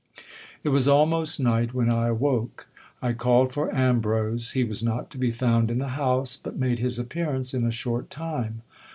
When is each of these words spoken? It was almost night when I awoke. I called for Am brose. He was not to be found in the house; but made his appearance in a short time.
It 0.63 0.69
was 0.69 0.87
almost 0.87 1.39
night 1.39 1.75
when 1.75 1.87
I 1.87 2.07
awoke. 2.07 2.67
I 3.03 3.13
called 3.13 3.53
for 3.53 3.71
Am 3.71 3.99
brose. 4.01 4.53
He 4.53 4.63
was 4.63 4.81
not 4.81 5.11
to 5.11 5.19
be 5.19 5.29
found 5.31 5.69
in 5.69 5.77
the 5.77 5.89
house; 5.89 6.35
but 6.37 6.57
made 6.57 6.79
his 6.79 6.97
appearance 6.97 7.53
in 7.53 7.63
a 7.67 7.71
short 7.71 8.09
time. 8.09 8.63